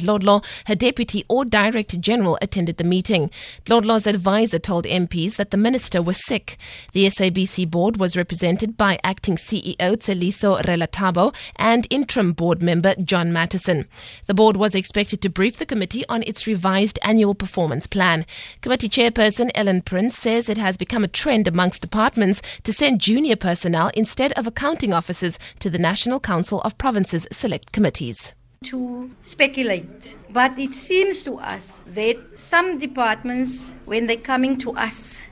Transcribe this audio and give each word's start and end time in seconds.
Dlodlo, 0.00 0.44
her 0.66 0.74
deputy 0.74 1.24
or 1.28 1.44
director 1.44 1.98
general 1.98 2.38
attended 2.42 2.76
the 2.76 2.84
meeting. 2.84 3.30
Dlodlo's 3.64 4.06
advisor 4.06 4.58
told 4.58 4.84
MPs 4.84 5.36
that 5.36 5.50
the 5.50 5.56
minister 5.56 6.02
was 6.02 6.24
sick. 6.26 6.56
The 6.92 7.06
SABC 7.06 7.70
board 7.70 7.98
was 7.98 8.16
represented 8.16 8.76
by 8.76 8.98
acting 9.04 9.36
CEO 9.36 9.76
Tsheliso 9.78 10.60
Ralitabo 10.62 11.34
and 11.56 11.86
interim 11.90 12.32
board 12.32 12.62
member 12.62 12.94
John 12.96 13.30
Matisonn. 13.32 13.86
The 14.26 14.34
board 14.34 14.56
was 14.56 14.74
expected 14.74 15.20
to 15.22 15.30
brief 15.30 15.58
the 15.58 15.66
committee 15.66 16.04
on 16.08 16.22
its 16.26 16.46
revised 16.46 16.98
annual 17.02 17.34
performance 17.34 17.86
plan. 17.86 18.24
Committee 18.60 18.88
chairperson 18.88 19.50
Ellen 19.54 19.82
Prince 19.82 20.16
says 20.16 20.48
it 20.48 20.58
has 20.58 20.76
become 20.76 21.04
a 21.04 21.08
trend 21.08 21.46
amongst 21.46 21.82
departments 21.82 22.42
to 22.62 22.72
send 22.72 23.00
junior 23.00 23.36
personnel 23.36 23.90
instead 23.94 24.32
of 24.32 24.46
accounting 24.46 24.92
officers 24.92 25.38
to 25.58 25.70
the 25.70 25.78
National 25.78 26.20
Council 26.20 26.60
of 26.62 26.78
Provinces 26.78 27.26
select 27.30 27.72
committees 27.72 28.34
to 28.62 29.10
speculate. 29.22 30.18
But 30.28 30.58
it 30.58 30.74
seems 30.74 31.22
to 31.22 31.38
us 31.38 31.82
that 31.86 32.18
some 32.34 32.76
departments, 32.76 33.74
when 33.86 34.06
they're 34.06 34.18
coming 34.18 34.58
to 34.58 34.72
us, 34.72 35.22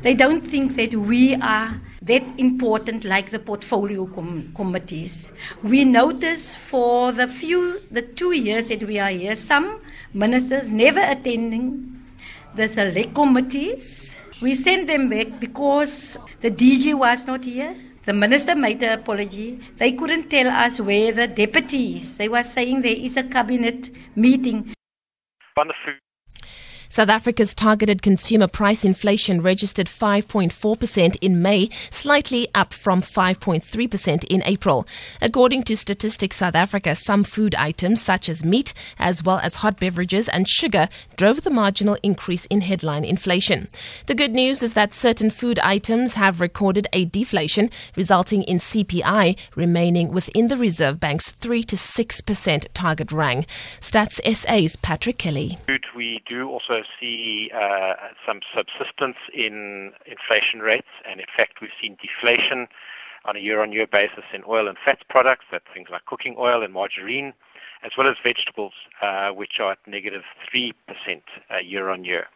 they 0.00 0.14
don't 0.14 0.40
think 0.40 0.76
that 0.76 0.94
we 0.94 1.34
are 1.34 1.78
that 2.00 2.22
important 2.38 3.04
like 3.04 3.28
the 3.28 3.38
portfolio 3.38 4.06
com- 4.06 4.50
committees. 4.56 5.30
We 5.62 5.84
notice 5.84 6.56
for 6.56 7.12
the 7.12 7.28
few, 7.28 7.82
the 7.90 8.00
two 8.00 8.32
years 8.32 8.68
that 8.68 8.82
we 8.84 8.98
are 8.98 9.10
here, 9.10 9.36
some 9.36 9.82
ministers 10.14 10.70
never 10.70 11.00
attending 11.00 12.02
the 12.54 12.66
select 12.66 13.14
committees. 13.14 14.16
We 14.40 14.54
sent 14.54 14.86
them 14.86 15.10
back 15.10 15.38
because 15.38 16.18
the 16.40 16.50
DG 16.50 16.94
was 16.94 17.26
not 17.26 17.44
here 17.44 17.76
the 18.10 18.14
minister 18.14 18.56
made 18.56 18.80
the 18.80 18.94
apology. 18.94 19.60
They 19.76 19.92
couldn't 19.92 20.28
tell 20.28 20.48
us 20.48 20.80
where 20.80 21.12
the 21.12 21.28
deputies. 21.28 22.18
They 22.18 22.28
were 22.28 22.42
saying 22.42 22.80
there 22.82 23.00
is 23.08 23.16
a 23.16 23.22
cabinet 23.22 23.88
meeting. 24.16 24.74
Food 25.54 25.70
South 26.92 27.08
Africa's 27.08 27.54
targeted 27.54 28.02
consumer 28.02 28.48
price 28.48 28.84
inflation 28.84 29.40
registered 29.40 29.86
5.4% 29.86 31.16
in 31.20 31.40
May, 31.40 31.68
slightly 31.88 32.48
up 32.52 32.74
from 32.74 33.00
5.3% 33.00 34.24
in 34.24 34.42
April. 34.44 34.84
According 35.22 35.62
to 35.64 35.76
Statistics 35.76 36.38
South 36.38 36.56
Africa, 36.56 36.96
some 36.96 37.22
food 37.22 37.54
items 37.54 38.02
such 38.02 38.28
as 38.28 38.44
meat, 38.44 38.74
as 38.98 39.22
well 39.22 39.38
as 39.38 39.54
hot 39.56 39.78
beverages 39.78 40.28
and 40.28 40.48
sugar, 40.48 40.88
drove 41.16 41.42
the 41.42 41.50
marginal 41.50 41.96
increase 42.02 42.46
in 42.46 42.62
headline 42.62 43.04
inflation. 43.04 43.68
The 44.06 44.16
good 44.16 44.32
news 44.32 44.60
is 44.60 44.74
that 44.74 44.92
certain 44.92 45.30
food 45.30 45.60
items 45.60 46.14
have 46.14 46.40
recorded 46.40 46.88
a 46.92 47.04
deflation, 47.04 47.70
resulting 47.94 48.42
in 48.42 48.58
CPI 48.58 49.38
remaining 49.54 50.10
within 50.10 50.48
the 50.48 50.56
Reserve 50.56 50.98
Bank's 50.98 51.30
3 51.30 51.62
to 51.62 51.76
6% 51.76 52.66
target 52.74 53.12
range. 53.12 53.46
Stats 53.78 54.20
SA's 54.34 54.74
Patrick 54.74 55.18
Kelly. 55.18 55.56
We 55.94 56.20
do 56.26 56.48
also 56.48 56.79
see 56.98 57.50
uh, 57.54 57.94
some 58.26 58.40
subsistence 58.54 59.16
in 59.32 59.92
inflation 60.06 60.60
rates, 60.60 60.88
and 61.08 61.20
in 61.20 61.26
fact, 61.36 61.60
we've 61.60 61.70
seen 61.80 61.96
deflation 62.00 62.68
on 63.24 63.36
a 63.36 63.40
year-on-year 63.40 63.86
basis 63.86 64.24
in 64.32 64.42
oil 64.48 64.68
and 64.68 64.78
fats 64.82 65.02
products, 65.08 65.44
that's 65.50 65.64
things 65.74 65.88
like 65.90 66.04
cooking 66.06 66.34
oil 66.38 66.62
and 66.62 66.72
margarine, 66.72 67.34
as 67.82 67.92
well 67.96 68.08
as 68.08 68.16
vegetables, 68.22 68.72
uh, 69.02 69.30
which 69.30 69.60
are 69.60 69.72
at 69.72 69.78
negative 69.86 70.22
3% 70.54 70.72
uh, 71.50 71.58
year-on-year. 71.58 72.26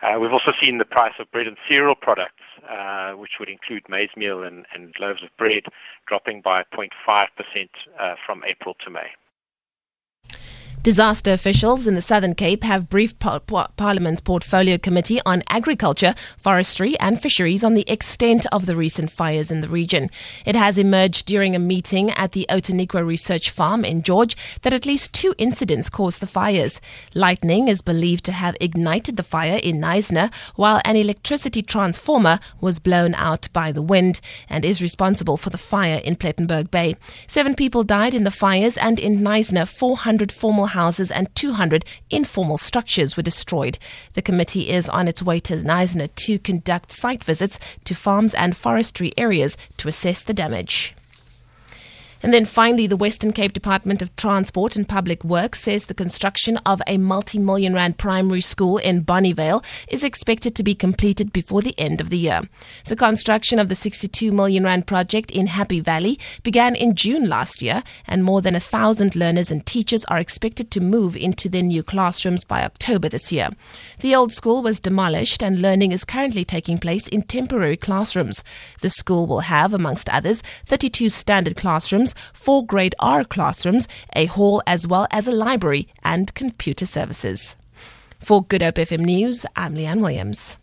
Uh, 0.00 0.18
we've 0.20 0.32
also 0.32 0.52
seen 0.60 0.78
the 0.78 0.84
price 0.84 1.14
of 1.18 1.30
bread 1.32 1.48
and 1.48 1.56
cereal 1.68 1.96
products, 1.96 2.42
uh, 2.68 3.12
which 3.12 3.32
would 3.40 3.48
include 3.48 3.88
maize 3.88 4.10
meal 4.16 4.44
and, 4.44 4.64
and, 4.72 4.94
loaves 5.00 5.22
of 5.24 5.28
bread, 5.36 5.64
dropping 6.06 6.40
by 6.40 6.62
0.5% 6.72 7.68
uh, 7.98 8.14
from 8.24 8.44
April 8.44 8.76
to 8.84 8.90
May. 8.90 9.08
Disaster 10.82 11.32
officials 11.32 11.88
in 11.88 11.96
the 11.96 12.00
Southern 12.00 12.36
Cape 12.36 12.62
have 12.62 12.88
briefed 12.88 13.18
par- 13.18 13.40
par- 13.40 13.68
Parliament's 13.76 14.20
Portfolio 14.20 14.78
Committee 14.78 15.20
on 15.26 15.42
Agriculture, 15.50 16.14
Forestry 16.38 16.98
and 17.00 17.20
Fisheries 17.20 17.64
on 17.64 17.74
the 17.74 17.84
extent 17.90 18.46
of 18.52 18.64
the 18.64 18.76
recent 18.76 19.10
fires 19.10 19.50
in 19.50 19.60
the 19.60 19.68
region. 19.68 20.08
It 20.46 20.54
has 20.54 20.78
emerged 20.78 21.26
during 21.26 21.56
a 21.56 21.58
meeting 21.58 22.10
at 22.12 22.30
the 22.30 22.46
Outeniqua 22.48 23.04
Research 23.04 23.50
Farm 23.50 23.84
in 23.84 24.02
George 24.02 24.36
that 24.62 24.72
at 24.72 24.86
least 24.86 25.12
two 25.12 25.34
incidents 25.36 25.90
caused 25.90 26.20
the 26.20 26.28
fires. 26.28 26.80
Lightning 27.12 27.66
is 27.66 27.82
believed 27.82 28.24
to 28.26 28.32
have 28.32 28.56
ignited 28.60 29.16
the 29.16 29.24
fire 29.24 29.58
in 29.60 29.80
Knysna, 29.80 30.32
while 30.54 30.80
an 30.84 30.94
electricity 30.94 31.60
transformer 31.60 32.38
was 32.60 32.78
blown 32.78 33.14
out 33.16 33.48
by 33.52 33.72
the 33.72 33.82
wind 33.82 34.20
and 34.48 34.64
is 34.64 34.80
responsible 34.80 35.36
for 35.36 35.50
the 35.50 35.58
fire 35.58 36.00
in 36.04 36.14
Plettenberg 36.14 36.70
Bay. 36.70 36.94
Seven 37.26 37.56
people 37.56 37.82
died 37.82 38.14
in 38.14 38.22
the 38.22 38.30
fires 38.30 38.76
and 38.76 39.00
in 39.00 39.18
Knysna, 39.18 39.68
400 39.68 40.30
formal 40.30 40.67
houses 40.68 41.10
and 41.10 41.34
200 41.34 41.84
informal 42.10 42.58
structures 42.58 43.16
were 43.16 43.22
destroyed. 43.22 43.78
The 44.12 44.22
committee 44.22 44.70
is 44.70 44.88
on 44.88 45.08
its 45.08 45.22
way 45.22 45.40
to 45.40 45.56
Knysna 45.56 46.14
to 46.14 46.38
conduct 46.38 46.92
site 46.92 47.24
visits 47.24 47.58
to 47.84 47.94
farms 47.94 48.34
and 48.34 48.56
forestry 48.56 49.12
areas 49.16 49.56
to 49.78 49.88
assess 49.88 50.22
the 50.22 50.34
damage. 50.34 50.94
And 52.22 52.34
then 52.34 52.44
finally, 52.44 52.86
the 52.86 52.96
Western 52.96 53.32
Cape 53.32 53.52
Department 53.52 54.02
of 54.02 54.14
Transport 54.16 54.74
and 54.74 54.88
Public 54.88 55.22
Works 55.22 55.60
says 55.60 55.86
the 55.86 55.94
construction 55.94 56.56
of 56.66 56.82
a 56.86 56.98
multi 56.98 57.38
million 57.38 57.74
rand 57.74 57.96
primary 57.96 58.40
school 58.40 58.78
in 58.78 59.04
Bonnievale 59.04 59.64
is 59.88 60.02
expected 60.02 60.56
to 60.56 60.64
be 60.64 60.74
completed 60.74 61.32
before 61.32 61.62
the 61.62 61.78
end 61.78 62.00
of 62.00 62.10
the 62.10 62.18
year. 62.18 62.42
The 62.86 62.96
construction 62.96 63.60
of 63.60 63.68
the 63.68 63.76
62 63.76 64.32
million 64.32 64.64
rand 64.64 64.86
project 64.86 65.30
in 65.30 65.46
Happy 65.46 65.78
Valley 65.78 66.18
began 66.42 66.74
in 66.74 66.96
June 66.96 67.28
last 67.28 67.62
year, 67.62 67.84
and 68.06 68.24
more 68.24 68.42
than 68.42 68.56
a 68.56 68.60
thousand 68.60 69.14
learners 69.14 69.50
and 69.50 69.64
teachers 69.64 70.04
are 70.06 70.18
expected 70.18 70.70
to 70.72 70.80
move 70.80 71.16
into 71.16 71.48
their 71.48 71.62
new 71.62 71.84
classrooms 71.84 72.42
by 72.42 72.64
October 72.64 73.08
this 73.08 73.30
year. 73.30 73.50
The 74.00 74.14
old 74.14 74.32
school 74.32 74.62
was 74.62 74.80
demolished, 74.80 75.42
and 75.42 75.62
learning 75.62 75.92
is 75.92 76.04
currently 76.04 76.44
taking 76.44 76.78
place 76.78 77.06
in 77.06 77.22
temporary 77.22 77.76
classrooms. 77.76 78.42
The 78.80 78.90
school 78.90 79.26
will 79.26 79.40
have, 79.40 79.72
amongst 79.72 80.08
others, 80.08 80.42
32 80.66 81.10
standard 81.10 81.56
classrooms 82.14 82.30
four 82.32 82.66
grade 82.66 82.94
R 82.98 83.24
classrooms, 83.24 83.88
a 84.14 84.26
hall, 84.26 84.62
as 84.66 84.86
well 84.86 85.06
as 85.10 85.26
a 85.26 85.32
library 85.32 85.88
and 86.04 86.32
computer 86.34 86.86
services. 86.86 87.56
For 88.18 88.42
Good 88.42 88.62
Hope 88.62 88.76
FM 88.76 89.04
News, 89.04 89.46
I'm 89.56 89.74
Leanne 89.74 90.00
Williams. 90.00 90.58